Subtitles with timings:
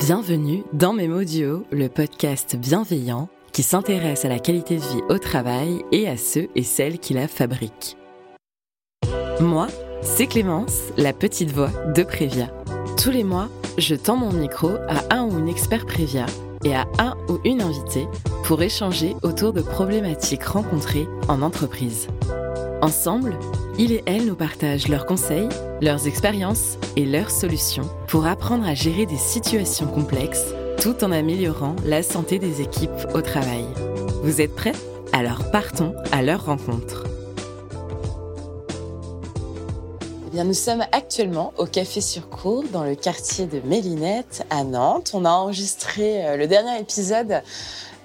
[0.00, 5.84] Bienvenue dans Duo, le podcast bienveillant qui s'intéresse à la qualité de vie au travail
[5.92, 7.98] et à ceux et celles qui la fabriquent.
[9.40, 9.66] Moi,
[10.00, 12.48] c'est Clémence, la petite voix de Prévia.
[12.96, 16.24] Tous les mois, je tends mon micro à un ou une expert Prévia
[16.64, 18.08] et à un ou une invitée
[18.44, 22.08] pour échanger autour de problématiques rencontrées en entreprise.
[22.80, 23.36] Ensemble,
[23.80, 25.48] il et elle nous partagent leurs conseils,
[25.80, 31.76] leurs expériences et leurs solutions pour apprendre à gérer des situations complexes tout en améliorant
[31.86, 33.64] la santé des équipes au travail.
[34.22, 34.74] Vous êtes prêts?
[35.14, 37.04] Alors partons à leur rencontre.
[40.26, 44.62] Eh bien, nous sommes actuellement au Café sur Cour, dans le quartier de Mélinette, à
[44.62, 45.12] Nantes.
[45.14, 47.42] On a enregistré euh, le dernier épisode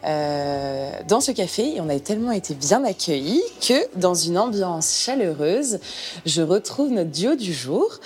[0.05, 4.99] euh, dans ce café et on a tellement été bien accueillis que dans une ambiance
[5.03, 5.79] chaleureuse,
[6.25, 7.99] je retrouve notre duo du jour.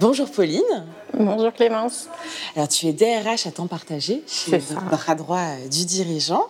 [0.00, 0.84] Bonjour Pauline.
[1.16, 2.08] Bonjour Clémence.
[2.56, 6.46] Alors tu es DRH à temps partagé chez le bras droit du dirigeant.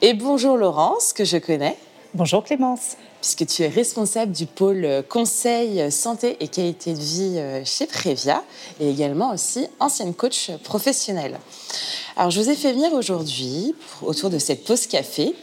[0.00, 1.76] Et bonjour Laurence, que je connais.
[2.14, 2.96] Bonjour Clémence.
[3.20, 8.42] Puisque tu es responsable du pôle euh, conseil santé et qualité de vie chez Prévia
[8.80, 11.38] et également aussi ancienne coach professionnelle.
[12.16, 15.34] Alors, je vous ai fait venir aujourd'hui autour de cette pause café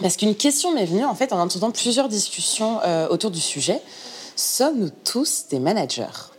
[0.00, 3.82] parce qu'une question m'est venue en fait en entendant plusieurs discussions euh, autour du sujet.
[4.36, 6.32] Sommes-nous tous des managers?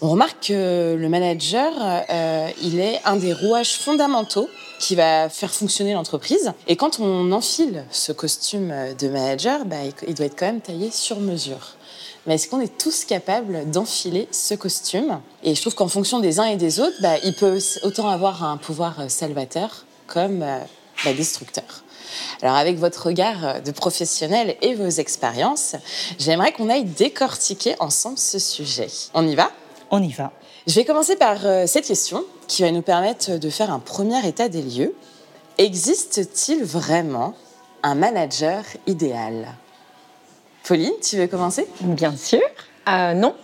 [0.00, 1.72] On remarque que le manager,
[2.10, 4.48] euh, il est un des rouages fondamentaux
[4.84, 6.52] qui va faire fonctionner l'entreprise.
[6.66, 10.90] Et quand on enfile ce costume de manager, bah, il doit être quand même taillé
[10.90, 11.76] sur mesure
[12.26, 15.20] mais est-ce qu'on est tous capables d'enfiler ce costume?
[15.42, 18.42] Et je trouve qu'en fonction des uns et des autres, bah, il peut autant avoir
[18.44, 20.58] un pouvoir salvateur comme euh,
[21.04, 21.84] bah, destructeur.
[22.42, 25.74] Alors avec votre regard de professionnel et vos expériences,
[26.18, 28.88] j'aimerais qu'on aille décortiquer ensemble ce sujet.
[29.12, 29.50] On y va?
[29.90, 30.32] On y va.
[30.66, 34.48] Je vais commencer par cette question qui va nous permettre de faire un premier état
[34.48, 34.94] des lieux.
[35.58, 37.34] Existe-t-il vraiment
[37.82, 39.48] un manager idéal?
[40.66, 41.68] Pauline, tu veux commencer?
[41.82, 42.40] Bien sûr.
[42.88, 43.34] Euh, non.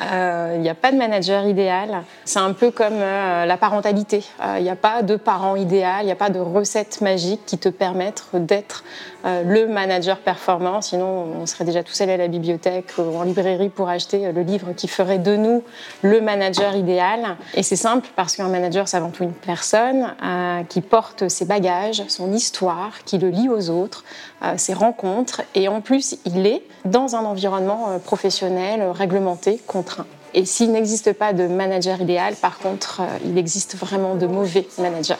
[0.00, 2.02] Il euh, n'y a pas de manager idéal.
[2.24, 4.24] C'est un peu comme euh, la parentalité.
[4.56, 7.58] Il n'y a pas de parent idéal, il n'y a pas de recette magique qui
[7.58, 8.84] te permette d'être
[9.24, 10.80] le manager performant.
[10.80, 14.42] Sinon, on serait déjà tous allés à la bibliothèque ou en librairie pour acheter le
[14.42, 15.64] livre qui ferait de nous
[16.02, 17.36] le manager idéal.
[17.54, 20.14] Et c'est simple parce qu'un manager, c'est avant tout une personne
[20.68, 24.04] qui porte ses bagages, son histoire, qui le lie aux autres,
[24.56, 25.42] ses rencontres.
[25.56, 30.06] Et en plus, il est dans un environnement professionnel, réglementé, contraint.
[30.32, 34.66] Et s'il n'existe pas de manager idéal, par contre, euh, il existe vraiment de mauvais
[34.78, 35.14] managers.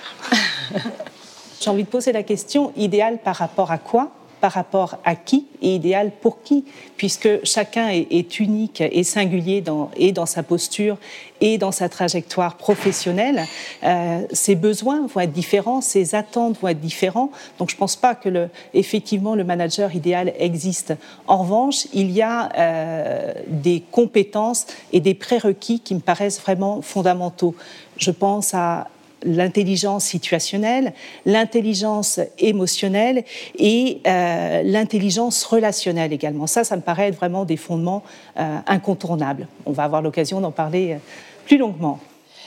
[1.60, 4.10] J'ai envie de poser la question, idéal par rapport à quoi?
[4.41, 6.64] Par rapport à qui et idéal pour qui,
[6.97, 10.98] puisque chacun est, unique et singulier dans, et dans sa posture
[11.41, 13.44] et dans sa trajectoire professionnelle.
[13.84, 17.30] Euh, ses besoins vont être différents, ses attentes vont être différents.
[17.58, 20.94] Donc je ne pense pas que le, effectivement le manager idéal existe.
[21.26, 26.82] En revanche, il y a euh, des compétences et des prérequis qui me paraissent vraiment
[26.82, 27.54] fondamentaux.
[27.96, 28.88] Je pense à
[29.22, 30.93] l'intelligence situationnelle,
[31.25, 33.25] l'intelligence émotionnelle
[33.59, 36.47] et euh, l'intelligence relationnelle également.
[36.47, 38.03] Ça, ça me paraît être vraiment des fondements
[38.38, 39.49] euh, incontournables.
[39.65, 40.99] On va avoir l'occasion d'en parler euh,
[41.44, 41.99] plus longuement.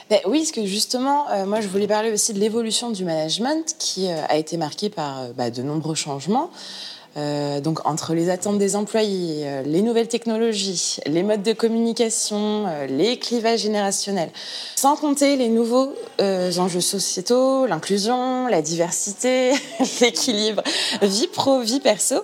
[0.08, 4.08] Ben oui, parce que justement, moi, je voulais parler aussi de l'évolution du management qui
[4.08, 6.50] a été marquée par bah, de nombreux changements.
[7.16, 12.66] Euh, donc entre les attentes des employés, euh, les nouvelles technologies, les modes de communication,
[12.68, 14.30] euh, les clivages générationnels,
[14.76, 19.52] sans compter les nouveaux enjeux sociétaux, l'inclusion, la diversité,
[20.00, 20.62] l'équilibre
[21.02, 22.16] vie pro, vie perso,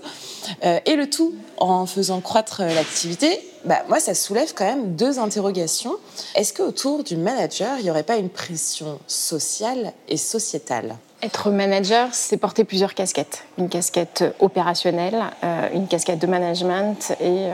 [0.62, 5.96] et le tout en faisant croître l'activité, bah, moi ça soulève quand même deux interrogations.
[6.36, 10.96] Est-ce qu'autour du manager, il n'y aurait pas une pression sociale et sociétale?
[11.22, 13.44] Être manager, c'est porter plusieurs casquettes.
[13.58, 17.52] Une casquette opérationnelle, euh, une casquette de management et euh,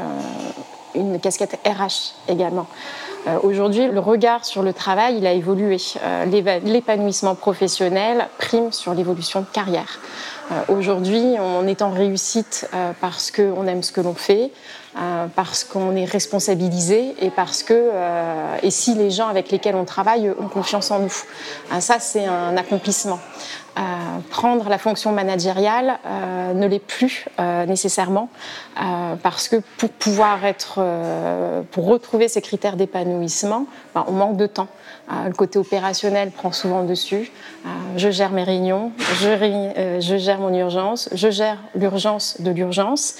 [0.94, 2.66] une casquette RH également.
[3.28, 5.76] Euh, aujourd'hui, le regard sur le travail, il a évolué.
[6.64, 10.00] L'épanouissement professionnel prime sur l'évolution de carrière.
[10.68, 12.68] Aujourd'hui, on est en réussite
[13.00, 14.50] parce qu'on aime ce que l'on fait,
[15.34, 17.90] parce qu'on est responsabilisé et parce que,
[18.62, 21.22] et si les gens avec lesquels on travaille ont confiance en nous.
[21.80, 23.18] ça, c'est un accomplissement
[24.30, 28.28] prendre la fonction managériale euh, ne l'est plus euh, nécessairement
[28.78, 30.80] euh, parce que pour pouvoir être,
[31.70, 34.68] pour retrouver ces critères d'épanouissement, ben, on manque de temps.
[35.10, 37.30] le côté opérationnel prend souvent dessus.
[37.96, 43.16] je gère mes réunions, je, gère mon urgence, je gère l'urgence de l'urgence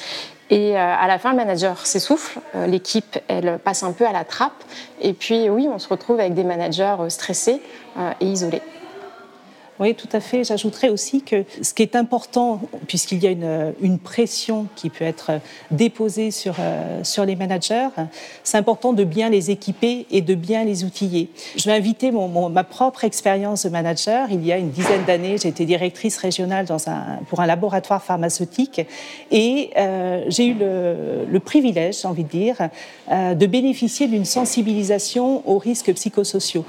[0.50, 4.64] Et à la fin, le manager s'essouffle, l'équipe, elle passe un peu à la trappe.
[5.00, 7.62] Et puis, oui, on se retrouve avec des managers stressés
[8.20, 8.60] et isolés.
[9.82, 10.44] Oui, tout à fait.
[10.44, 15.40] J'ajouterais aussi que ce qui est important, puisqu'il y a une, pression qui peut être
[15.72, 17.88] déposée sur, euh, sur les managers,
[18.44, 21.30] c'est important de bien les équiper et de bien les outiller.
[21.56, 24.28] Je vais inviter mon, ma propre expérience de manager.
[24.30, 26.66] Il y a une dizaine d'années, j'étais directrice régionale
[27.28, 28.82] pour un laboratoire pharmaceutique
[29.32, 32.68] et euh, j'ai eu le, le privilège, j'ai envie de dire,
[33.10, 36.64] euh, de bénéficier d'une sensibilisation aux risques psychosociaux.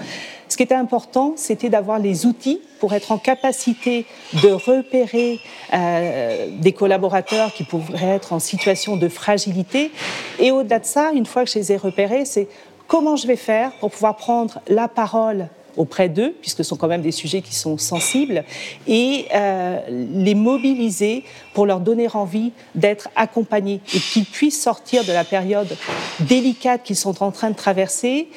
[0.54, 4.06] Ce qui était important, c'était d'avoir les outils pour être en capacité
[4.44, 5.40] de repérer
[5.74, 9.90] euh, des collaborateurs qui pourraient être en situation de fragilité.
[10.38, 12.48] Et au-delà de ça, une fois que je les ai repérés, c'est
[12.86, 16.88] comment je vais faire pour pouvoir prendre la parole auprès d'eux, puisque ce sont quand
[16.88, 18.44] même des sujets qui sont sensibles,
[18.88, 21.24] et euh, les mobiliser
[21.56, 25.76] pour leur donner envie d'être accompagnés et qu'ils puissent sortir de la période
[26.20, 28.28] délicate qu'ils sont en train de traverser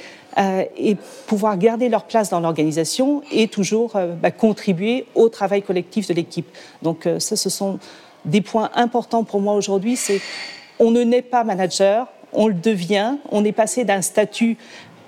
[0.76, 0.96] et
[1.26, 6.14] pouvoir garder leur place dans l'organisation et toujours euh, bah, contribuer au travail collectif de
[6.14, 6.46] l'équipe.
[6.82, 7.78] Donc euh, ça, ce sont
[8.26, 9.96] des points importants pour moi aujourd'hui.
[9.96, 10.20] C'est
[10.78, 13.16] on ne naît pas manager, on le devient.
[13.30, 14.58] On est passé d'un statut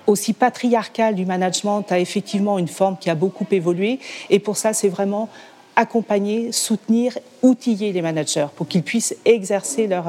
[0.07, 3.99] aussi patriarcal du management à effectivement une forme qui a beaucoup évolué.
[4.31, 5.29] Et pour ça, c'est vraiment
[5.75, 10.05] accompagner, soutenir, outiller les managers pour qu'ils puissent exercer leur,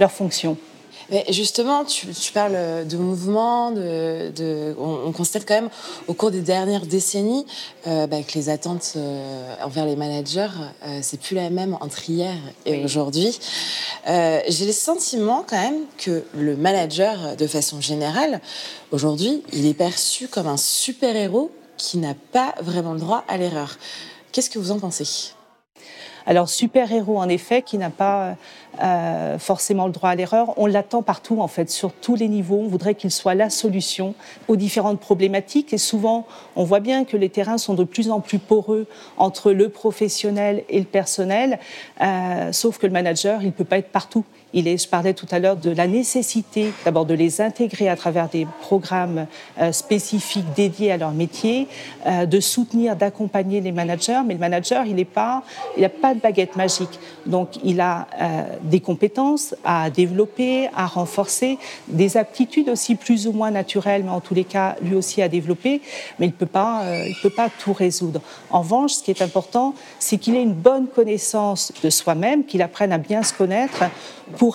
[0.00, 0.56] leur fonction.
[1.10, 5.70] Mais justement, tu, parles de mouvement, de, on, constate quand même
[6.08, 7.46] au cours des dernières décennies
[7.86, 10.48] euh, bah, que les attentes euh, envers les managers,
[10.84, 12.34] euh, c'est plus la même entre hier
[12.66, 13.38] et aujourd'hui.
[14.06, 18.40] J'ai le sentiment quand même que le manager, de façon générale,
[18.90, 23.76] aujourd'hui, il est perçu comme un super-héros qui n'a pas vraiment le droit à l'erreur.
[24.32, 25.34] Qu'est-ce que vous en pensez?
[26.26, 28.36] Alors super-héros en effet qui n'a pas
[28.82, 32.60] euh, forcément le droit à l'erreur, on l'attend partout en fait, sur tous les niveaux.
[32.60, 34.14] On voudrait qu'il soit la solution
[34.48, 36.26] aux différentes problématiques et souvent
[36.56, 38.86] on voit bien que les terrains sont de plus en plus poreux
[39.16, 41.58] entre le professionnel et le personnel,
[42.00, 44.24] euh, sauf que le manager il peut pas être partout.
[44.54, 48.46] Je parlais tout à l'heure de la nécessité d'abord de les intégrer à travers des
[48.60, 49.26] programmes
[49.58, 51.66] euh, spécifiques dédiés à leur métier,
[52.06, 54.20] euh, de soutenir, d'accompagner les managers.
[54.24, 55.42] Mais le manager, il n'a pas,
[56.14, 57.00] de baguette magique.
[57.26, 61.58] Donc, il a euh, des compétences à développer, à renforcer,
[61.88, 65.28] des aptitudes aussi plus ou moins naturelles, mais en tous les cas, lui aussi à
[65.28, 65.82] développer.
[66.20, 68.20] Mais il ne peut pas, tout résoudre.
[68.50, 72.62] En revanche, ce qui est important, c'est qu'il ait une bonne connaissance de soi-même, qu'il
[72.62, 73.84] apprenne à bien se connaître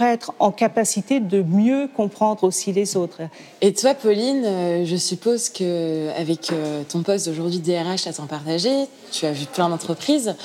[0.02, 3.22] être en capacité de mieux comprendre aussi les autres.
[3.62, 8.28] Et toi, Pauline, euh, je suppose que avec euh, ton poste d'aujourd'hui DRH à t'en
[8.28, 10.36] partager, tu as vu plein d'entreprises.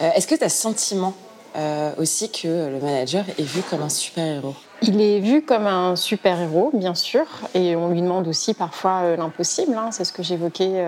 [0.00, 1.14] Euh, est-ce que tu as sentiment
[1.98, 4.54] aussi que le manager est vu comme un super-héros?
[4.80, 9.74] Il est vu comme un super-héros, bien sûr, et on lui demande aussi parfois l'impossible,
[9.76, 10.82] hein, c'est ce que j'évoquais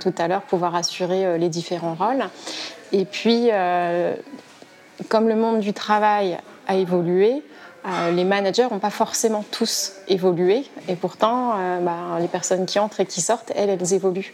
[0.00, 2.24] tout à l'heure, pouvoir assurer les différents rôles.
[2.92, 3.50] Et puis,
[5.10, 7.42] comme le monde du travail a évolué.
[7.86, 12.78] Euh, les managers n'ont pas forcément tous évolué, et pourtant, euh, bah, les personnes qui
[12.78, 14.32] entrent et qui sortent, elles, elles évoluent.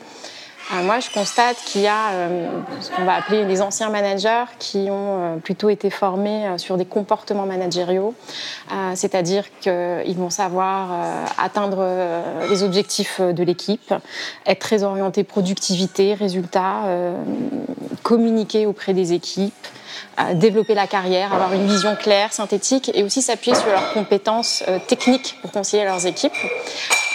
[0.72, 2.28] Euh, moi, je constate qu'il y a
[2.80, 7.44] ce qu'on va appeler les anciens managers qui ont plutôt été formés sur des comportements
[7.44, 8.14] managériaux,
[8.94, 10.88] c'est-à-dire qu'ils vont savoir
[11.36, 11.86] atteindre
[12.48, 13.92] les objectifs de l'équipe,
[14.46, 16.84] être très orientés productivité, résultats,
[18.02, 19.52] communiquer auprès des équipes,
[20.34, 24.78] développer la carrière, avoir une vision claire, synthétique et aussi s'appuyer sur leurs compétences euh,
[24.78, 26.34] techniques pour conseiller leurs équipes.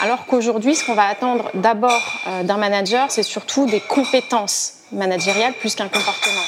[0.01, 5.53] Alors qu'aujourd'hui, ce qu'on va attendre d'abord euh, d'un manager, c'est surtout des compétences managériales
[5.53, 6.45] plus qu'un comportement.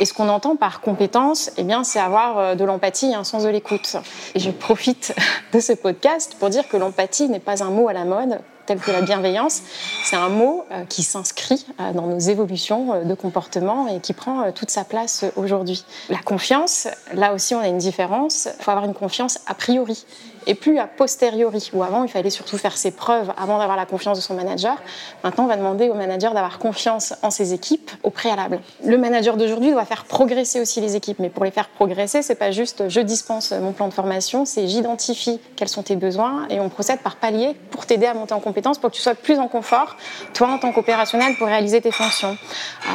[0.00, 3.24] Et ce qu'on entend par compétence, eh bien, c'est avoir euh, de l'empathie et un
[3.24, 3.96] sens de l'écoute.
[4.34, 5.14] Et je profite
[5.52, 8.78] de ce podcast pour dire que l'empathie n'est pas un mot à la mode, tel
[8.80, 9.62] que la bienveillance.
[10.04, 14.52] C'est un mot euh, qui s'inscrit euh, dans nos évolutions de comportement et qui prend
[14.52, 15.84] toute sa place aujourd'hui.
[16.10, 18.46] La confiance, là aussi, on a une différence.
[18.58, 20.04] Il faut avoir une confiance a priori
[20.48, 23.84] et plus a posteriori, où avant il fallait surtout faire ses preuves avant d'avoir la
[23.84, 24.76] confiance de son manager.
[25.22, 28.60] Maintenant, on va demander au manager d'avoir confiance en ses équipes au préalable.
[28.84, 32.34] Le manager d'aujourd'hui doit faire progresser aussi les équipes, mais pour les faire progresser, c'est
[32.34, 36.60] pas juste je dispense mon plan de formation, c'est j'identifie quels sont tes besoins et
[36.60, 39.38] on procède par palier pour t'aider à monter en compétence, pour que tu sois plus
[39.38, 39.96] en confort,
[40.32, 42.36] toi en tant qu'opérationnel, pour réaliser tes fonctions.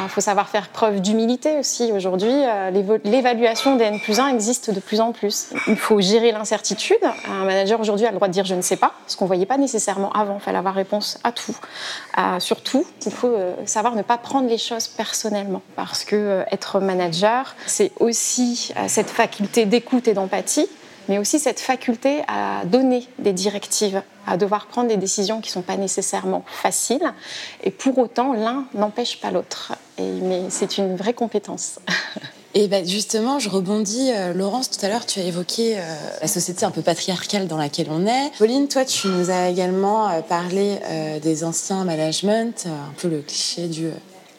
[0.02, 1.92] Il faut savoir faire preuve d'humilité aussi.
[1.92, 2.70] Aujourd'hui, euh,
[3.04, 5.50] l'évaluation des N plus 1 existe de plus en plus.
[5.68, 6.98] Il faut gérer l'incertitude.
[7.44, 9.28] Un manager aujourd'hui a le droit de dire je ne sais pas, ce qu'on ne
[9.28, 10.36] voyait pas nécessairement avant.
[10.36, 11.54] Il fallait avoir réponse à tout.
[12.38, 15.60] surtout, il faut euh, savoir ne pas prendre les choses personnellement.
[15.76, 20.68] Parce que euh, être manager, c'est aussi euh, cette faculté d'écoute et d'empathie
[21.06, 25.52] mais aussi cette faculté à donner des directives, à devoir prendre des décisions qui ne
[25.52, 27.12] sont pas nécessairement faciles.
[27.62, 29.74] Et pour autant, l'un n'empêche pas l'autre.
[29.98, 31.78] Mais c'est une vraie compétence.
[32.56, 34.12] Et ben justement, je rebondis.
[34.12, 35.80] Euh, Laurence, tout à l'heure, tu as évoqué euh,
[36.22, 38.30] la société un peu patriarcale dans laquelle on est.
[38.38, 40.78] Pauline, toi, tu nous as également euh, parlé
[41.20, 43.90] des anciens management, un peu le cliché du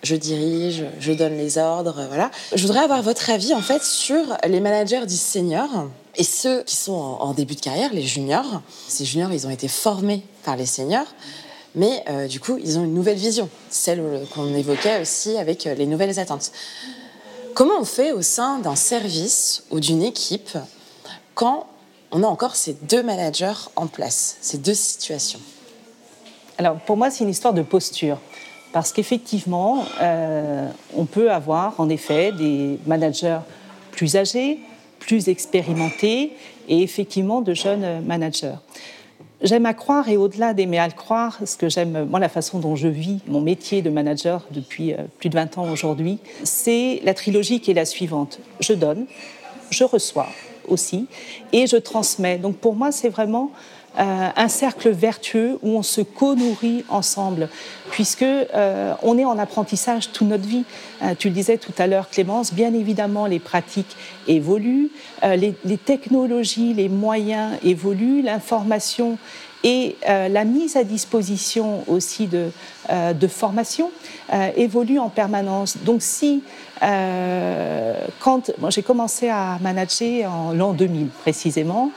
[0.03, 2.29] je dirige, je donne les ordres, voilà.
[2.53, 6.75] Je voudrais avoir votre avis en fait sur les managers dits seniors et ceux qui
[6.75, 8.61] sont en, début de carrière, les juniors.
[8.87, 11.07] Ces juniors, ils ont été formés par les seniors.
[11.73, 16.19] Mais du coup, ils ont une nouvelle vision, celle qu'on évoquait aussi avec les nouvelles
[16.19, 16.51] attentes.
[17.55, 20.57] Comment on fait au sein d'un service ou d'une équipe
[21.35, 21.67] quand
[22.11, 25.39] on a encore ces deux managers en place, ces deux situations?
[26.57, 28.17] Alors pour moi, c'est une histoire de posture.
[28.73, 33.39] Parce qu'effectivement, euh, on peut avoir en effet des managers
[33.91, 34.59] plus âgés,
[34.99, 36.33] plus expérimentés
[36.67, 38.57] et effectivement de jeunes managers.
[39.41, 42.59] J'aime à croire et au-delà d'aimer à le croire, ce que j'aime, moi, la façon
[42.59, 47.01] dont je vis mon métier de manager depuis euh, plus de 20 ans aujourd'hui, c'est
[47.03, 48.39] la trilogie qui est la suivante.
[48.61, 49.05] Je donne,
[49.71, 50.27] je reçois
[50.67, 51.07] aussi
[51.51, 52.37] et je transmets.
[52.37, 53.51] Donc pour moi, c'est vraiment
[53.97, 57.49] un cercle vertueux où on se co-nourrit ensemble,
[57.91, 60.65] puisque euh, on est en apprentissage toute notre vie.
[61.01, 63.95] Euh, tu le disais tout à l'heure, Clémence, bien évidemment, les pratiques
[64.27, 64.89] évoluent,
[65.23, 69.17] les, les, technologies, les moyens évoluent, l'information
[69.65, 72.51] et la mise à disposition aussi de,
[73.13, 73.89] de formation
[74.55, 75.77] évolue en permanence.
[75.83, 76.43] Donc si
[76.83, 81.91] euh, quand j'ai commencé à manager en l'an 2000 précisément,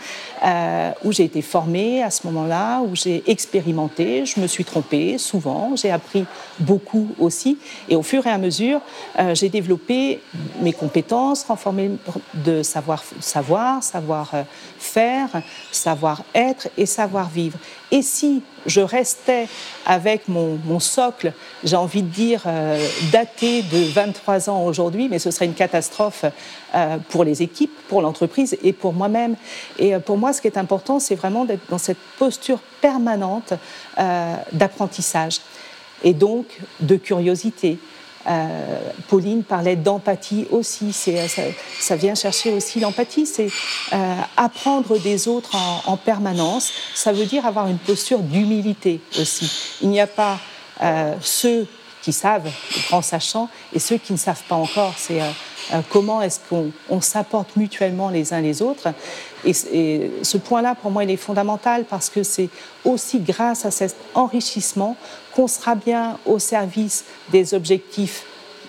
[0.44, 5.18] euh, où j'ai été formée à ce moment-là, où j'ai expérimenté, je me suis trompée
[5.18, 6.24] souvent, j'ai appris
[6.60, 7.58] beaucoup aussi,
[7.88, 8.80] et au fur et à mesure,
[9.18, 10.20] euh, j'ai développé
[10.60, 11.58] mes compétences, renforcé
[12.34, 14.30] de savoir, savoir, savoir
[14.78, 15.28] faire,
[15.72, 17.57] savoir être et savoir vivre.
[17.90, 19.48] Et si je restais
[19.86, 21.32] avec mon, socle,
[21.64, 22.42] j'ai envie de dire,
[23.12, 26.24] daté de 23 ans aujourd'hui, mais ce serait une catastrophe
[26.74, 29.36] euh, pour les équipes, pour l'entreprise et pour moi-même.
[29.78, 33.54] Et euh, pour moi, ce qui est important, c'est vraiment d'être dans cette posture permanente
[33.98, 35.40] euh, d'apprentissage
[36.04, 36.44] et donc
[36.80, 37.78] de curiosité.
[39.08, 40.92] Pauline parlait d'empathie aussi.
[40.92, 41.10] Ça,
[41.80, 43.26] ça, vient chercher aussi l'empathie.
[43.26, 43.48] C'est
[44.36, 46.70] apprendre des autres en, en, permanence.
[46.94, 49.50] Ça veut dire avoir une posture d'humilité aussi.
[49.80, 50.38] Il n'y a pas
[51.22, 51.66] ceux
[52.02, 52.44] qui savent,
[52.74, 54.94] les grands sachants, et ceux qui ne savent pas encore.
[54.96, 55.30] C'est euh,
[55.74, 58.88] euh, comment est-ce qu'on s'apporte mutuellement les uns les autres.
[59.44, 62.48] Et, ce point-là, pour moi, il est fondamental parce que c'est
[62.84, 64.96] aussi grâce à cet enrichissement
[65.38, 68.24] qu'on sera bien au service des objectifs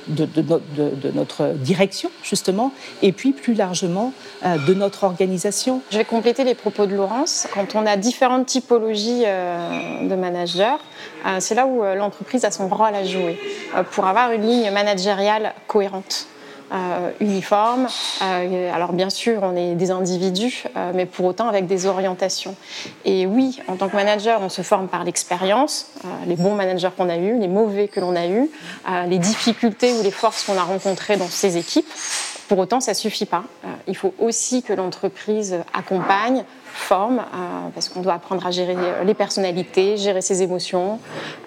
[0.08, 0.28] de,
[1.16, 2.72] notre direction, justement,
[3.02, 4.14] et puis plus largement
[4.46, 5.82] euh, de notre organisation.
[5.90, 7.48] Je vais compléter les propos de Laurence.
[7.56, 10.78] Quand on a différentes typologies euh, de managers,
[11.26, 13.40] euh, c'est là où l'entreprise a son rôle à jouer
[13.92, 16.28] pour avoir une ligne managériale cohérente.
[16.72, 17.88] Euh, uniforme.
[18.22, 22.56] Euh, alors bien sûr, on est des individus, euh, mais pour autant avec des orientations.
[23.06, 25.88] Et oui, en tant que manager, on se forme par l'expérience,
[26.28, 28.50] les bons managers qu'on a eus, les mauvais que l'on a eus,
[29.08, 31.92] les difficultés ou les forces qu'on a rencontrées dans ces équipes.
[32.50, 33.44] Pour autant, ça ne suffit pas.
[33.88, 36.44] il faut aussi que l'entreprise accompagne,
[36.79, 38.75] forme, euh, parce qu'on doit apprendre à gérer
[39.06, 41.00] les personnalités, gérer ses émotions,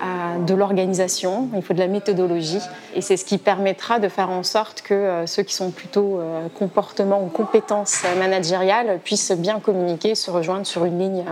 [0.02, 2.61] euh, de l'organisation, il faut de la méthodologie,
[2.94, 6.21] et c'est ce qui permettra de faire en sorte que euh, ceux qui sont plutôt
[6.59, 11.25] comportement ou compétences managériales puissent bien communiquer, se rejoindre sur une ligne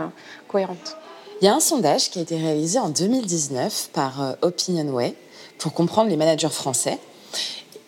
[0.47, 0.97] cohérente.
[1.41, 5.15] Il y a un sondage qui a été réalisé en 2019 par Opinionway
[5.57, 6.99] pour comprendre les managers français,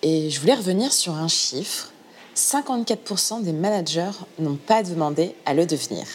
[0.04, 1.90] et je voulais revenir sur un chiffre
[2.36, 6.06] 54% des managers n'ont pas demandé à le devenir.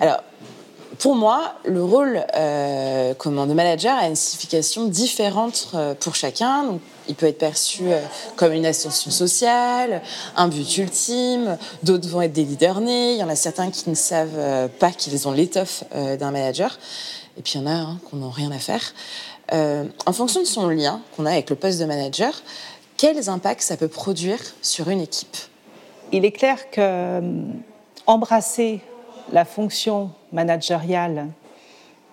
[0.00, 0.22] Alors,
[0.98, 6.78] pour moi, le rôle euh, de manager a une signification différente euh, pour chacun.
[7.08, 8.00] il peut être perçu euh,
[8.36, 10.02] comme une ascension sociale,
[10.36, 11.58] un but ultime.
[11.82, 13.14] D'autres vont être des leaders nés.
[13.14, 16.78] Il y en a certains qui ne savent euh, pas qu'ils ont l'étoffe d'un manager.
[17.36, 18.94] Et puis il y en a hein, qui n'ont rien à faire.
[19.50, 22.32] en fonction de son lien qu'on a avec le poste de manager,
[23.02, 25.36] quels impacts ça peut produire sur une équipe
[26.12, 27.42] Il est clair que euh,
[28.06, 28.80] embrasser
[29.32, 31.26] la fonction managériale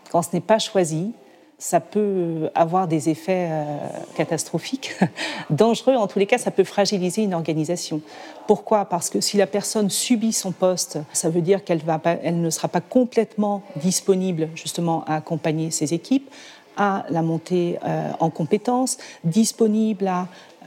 [0.10, 1.12] quand ce n'est pas choisi,
[1.60, 3.78] ça peut avoir des effets euh,
[4.16, 4.96] catastrophiques,
[5.52, 5.94] dangereux.
[5.94, 8.02] En tous les cas, ça peut fragiliser une organisation.
[8.48, 8.86] Pourquoi?
[8.86, 11.82] Parce que si la personne subit son poste, ça veut dire qu'elle
[12.24, 16.32] elle ne sera pas complètement disponible justement à accompagner ses équipes,
[16.80, 20.59] à la montée euh, en compétences, disponible à euh,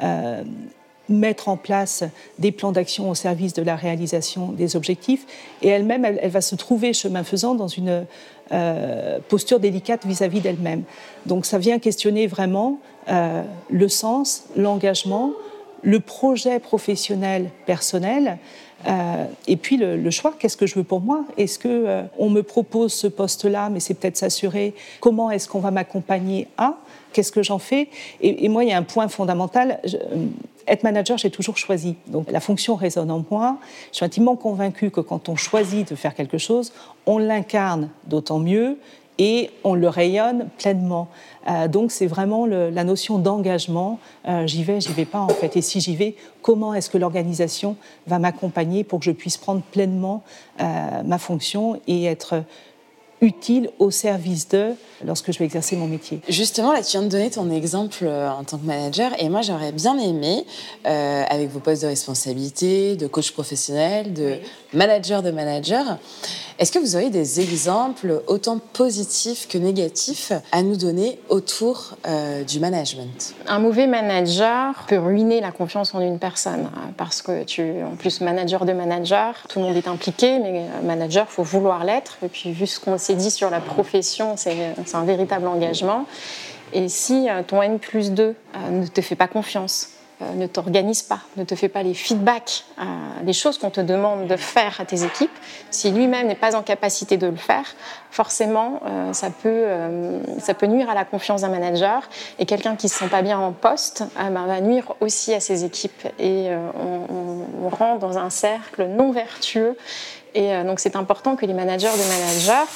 [1.09, 2.04] mettre en place
[2.38, 5.26] des plans d'action au service de la réalisation des objectifs.
[5.62, 8.06] Et elle-même, elle, va se trouver, chemin faisant, dans une
[8.52, 10.82] euh, posture délicate vis-à-vis d'elle-même.
[11.26, 12.78] Donc ça vient questionner vraiment
[13.09, 15.32] euh, le sens, l'engagement,
[15.82, 18.38] le projet professionnel personnel.
[18.86, 21.24] Euh, et puis le, choix, qu'est-ce que je veux pour moi?
[21.36, 25.70] Est-ce que on me propose ce poste-là, mais c'est peut-être s'assurer comment est-ce qu'on va
[25.70, 26.74] m'accompagner à?
[27.12, 27.88] Qu'est-ce que j'en fais?
[28.20, 29.80] Et, moi, il y a un point fondamental
[30.66, 31.96] être manager, j'ai toujours choisi.
[32.06, 33.58] Donc la fonction résonne en moi.
[33.90, 36.72] Je suis intimement convaincue que quand on choisit de faire quelque chose,
[37.06, 38.78] on l'incarne d'autant mieux
[39.23, 41.07] et on le rayonne pleinement.
[41.49, 44.00] Euh, donc c'est vraiment la notion d'engagement.
[44.26, 45.57] Euh, j'y vais, j'y vais pas en fait.
[45.57, 47.76] Et si j'y vais, comment est-ce que l'organisation
[48.09, 50.25] va m'accompagner pour que je puisse prendre pleinement
[50.61, 50.64] euh,
[51.05, 52.43] ma fonction et être
[53.23, 54.73] utile au service de
[55.05, 56.21] lorsque je vais exercer mon métier.
[56.29, 59.43] Justement, là, tu viens de donner ton exemple euh, en tant que manager, et moi,
[59.43, 60.45] j'aurais bien aimé,
[60.87, 64.37] euh, avec vos postes de responsabilité, de coach professionnel, de
[64.75, 65.99] manager de manager,
[66.59, 72.45] est-ce que vous auriez des exemples autant positifs que négatifs à nous donner autour euh,
[72.45, 73.35] du management?
[73.49, 78.21] Un mauvais manager peut ruiner la confiance en une personne, parce que tu, en plus,
[78.21, 82.19] manager de manager, tout le monde est impliqué, mais manager, faut vouloir l'être.
[82.25, 86.07] Et puis, vu ce qu'on s'est dit sur la profession, c'est un véritable engagement.
[86.73, 89.90] Et si euh, ton N plus 2 euh, ne te fait pas confiance,
[90.23, 92.64] euh, ne t'organise pas, ne te fait pas les feedbacks,
[93.25, 95.31] les choses qu'on te demande de faire à tes équipes,
[95.71, 97.75] si lui-même n'est pas en capacité de le faire,
[98.11, 98.81] forcément,
[99.12, 99.66] ça, peut,
[100.40, 102.02] ça peut nuire à la confiance d'un manager.
[102.38, 105.40] Et quelqu'un qui ne se sent pas bien en poste ben, va nuire aussi à
[105.40, 106.09] ses équipes.
[106.19, 109.76] Et on, rentre dans un cercle non vertueux.
[110.35, 112.71] Et donc c'est important que les managers de managers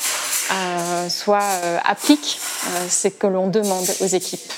[1.09, 2.39] soit euh, applique
[2.69, 4.53] euh, ce que l'on demande aux équipes.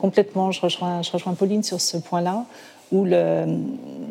[0.00, 2.44] Complètement, je rejoins, je rejoins Pauline sur ce point-là,
[2.92, 3.46] où le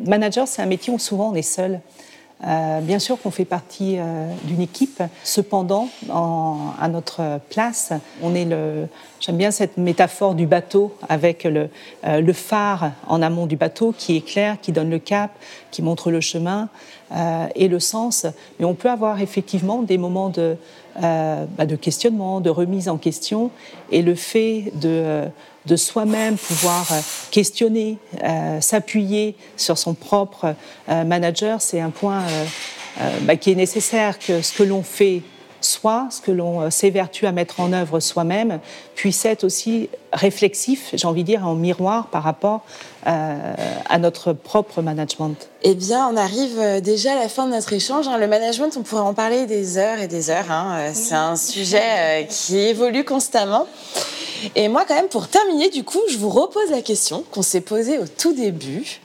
[0.04, 1.80] manager, c'est un métier où souvent on est seul.
[2.42, 3.98] Bien sûr qu'on fait partie
[4.44, 7.92] d'une équipe, cependant, à notre place,
[8.22, 8.86] on est le.
[9.20, 11.68] J'aime bien cette métaphore du bateau avec le,
[12.04, 15.30] le, phare en amont du bateau qui éclaire, qui donne le cap,
[15.70, 16.70] qui montre le chemin.
[17.12, 18.24] Euh, et le sens.
[18.58, 20.56] Mais on peut avoir effectivement des moments de,
[21.02, 23.50] euh, bah, de questionnement, de remise en question,
[23.90, 25.24] et le fait de,
[25.66, 26.86] de soi-même pouvoir
[27.30, 30.54] questionner, euh, s'appuyer sur son propre
[30.88, 32.22] manager, c'est un point
[33.22, 35.22] bah, qui est nécessaire que ce que l'on fait
[35.60, 38.60] soit ce que l'on s'évertue à mettre en œuvre soi-même
[38.94, 42.62] puisse être aussi réflexif, j'ai envie de dire, en miroir par rapport
[43.06, 43.54] euh,
[43.88, 47.72] à notre propre management Eh bien, on arrive euh, déjà à la fin de notre
[47.72, 48.08] échange.
[48.08, 48.18] Hein.
[48.18, 50.50] Le management, on pourrait en parler des heures et des heures.
[50.50, 50.76] Hein.
[50.78, 53.66] Euh, c'est un sujet qui évolue constamment.
[54.54, 57.60] Et moi, quand même, pour terminer, du coup, je vous repose la question qu'on s'est
[57.60, 59.00] posée au tout début.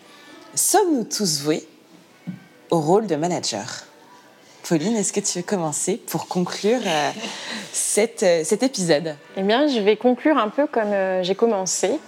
[0.54, 1.68] Sommes-nous tous voués
[2.70, 3.84] au rôle de manager?
[4.68, 6.80] Pauline, est-ce que tu veux commencer pour conclure
[7.72, 9.16] cet épisode?
[9.38, 12.00] Eh bien, je vais conclure un peu comme j'ai commencé.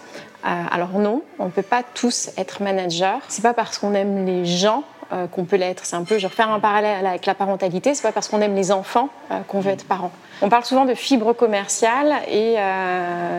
[0.46, 3.20] Euh, alors non, on ne peut pas tous être manager.
[3.28, 5.86] C'est pas parce qu'on aime les gens euh, qu'on peut l'être.
[5.86, 8.56] C'est un peu, je refaire un parallèle avec la parentalité, c'est pas parce qu'on aime
[8.56, 10.12] les enfants euh, qu'on veut être parent.
[10.42, 12.58] On parle souvent de fibre commerciale et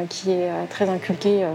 [0.08, 1.46] qui est très inculquée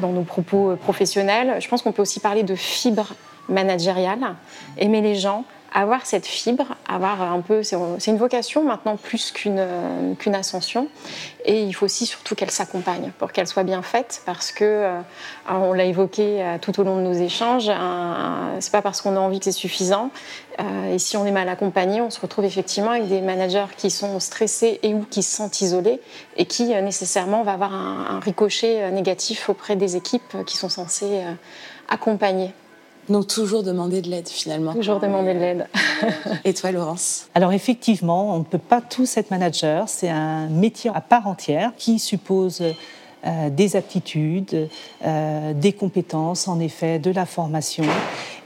[0.00, 1.60] dans nos propos professionnels.
[1.60, 3.14] Je pense qu'on peut aussi parler de fibre
[3.48, 4.34] managériale,
[4.76, 9.58] aimer les gens, avoir cette fibre, avoir un peu, c'est une vocation maintenant plus qu'une
[9.58, 10.88] euh, qu'une ascension,
[11.44, 15.00] et il faut aussi surtout qu'elle s'accompagne pour qu'elle soit bien faite, parce que euh,
[15.50, 17.70] on l'a évoqué euh, tout au long de nos échanges,
[18.60, 20.10] c'est pas parce qu'on a envie que c'est suffisant,
[20.92, 24.20] et si on est mal accompagné, on se retrouve effectivement avec des managers qui sont
[24.20, 26.00] stressés et ou qui se sentent isolés,
[26.36, 31.24] et qui nécessairement va avoir un, un ricochet négatif auprès des équipes qui sont censées
[31.88, 32.52] accompagner.
[33.08, 34.72] Donc toujours demander de l'aide finalement.
[34.72, 35.68] Toujours demander de l'aide.
[36.44, 37.28] Et toi Laurence?
[37.34, 39.88] Alors effectivement, on ne peut pas tous être manager.
[39.88, 42.62] C'est un métier à part entière qui suppose
[43.26, 44.68] euh, des aptitudes,
[45.02, 47.84] euh, des compétences, en effet, de la formation.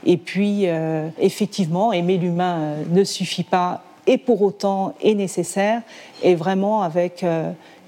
[0.05, 5.81] Et puis, euh, effectivement, aimer l'humain ne suffit pas et pour autant est nécessaire,
[6.23, 7.23] et vraiment avec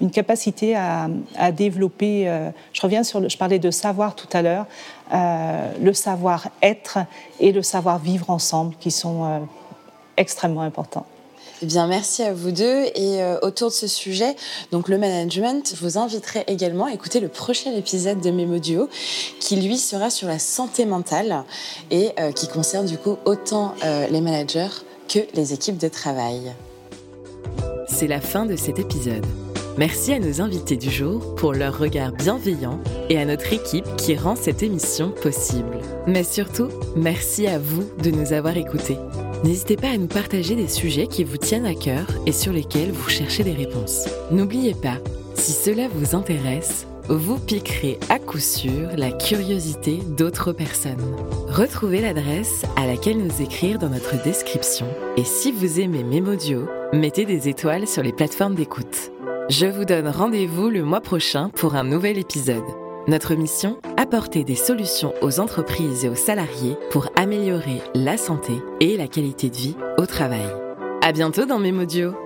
[0.00, 1.08] une capacité à,
[1.52, 2.24] développer,
[2.72, 4.66] je reviens sur, le, je parlais de savoir tout à l'heure,
[5.12, 6.98] euh, le savoir-être
[7.38, 9.38] et le savoir-vivre ensemble qui sont euh,
[10.16, 11.04] extrêmement importants.
[11.60, 12.84] Eh bien, merci à vous deux.
[12.94, 14.34] Et euh, autour de ce sujet,
[14.70, 18.88] donc le management, je vous inviterai également à écouter le prochain épisode de Mémo Duo,
[19.38, 21.44] qui lui sera sur la santé mentale
[21.90, 24.70] et qui concerne du coup autant les managers
[25.08, 26.52] que les équipes de travail.
[27.88, 29.26] C'est la fin de cet épisode.
[29.78, 34.16] Merci à nos invités du jour pour leur regard bienveillant et à notre équipe qui
[34.16, 35.78] rend cette émission possible.
[36.06, 38.98] Mais surtout, merci à vous de nous avoir écoutés.
[39.44, 42.92] N'hésitez pas à nous partager des sujets qui vous tiennent à cœur et sur lesquels
[42.92, 44.06] vous cherchez des réponses.
[44.30, 44.98] N'oubliez pas,
[45.34, 51.16] si cela vous intéresse, vous piquerez à coup sûr la curiosité d'autres personnes.
[51.48, 54.86] Retrouvez l'adresse à laquelle nous écrire dans notre description.
[55.16, 59.12] Et si vous aimez Memodio, mettez des étoiles sur les plateformes d'écoute.
[59.50, 62.62] Je vous donne rendez-vous le mois prochain pour un nouvel épisode.
[63.08, 68.96] Notre mission Apporter des solutions aux entreprises et aux salariés pour améliorer la santé et
[68.96, 70.46] la qualité de vie au travail.
[71.02, 72.21] À bientôt dans Memodio!